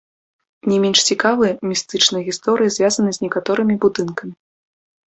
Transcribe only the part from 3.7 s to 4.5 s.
будынкамі.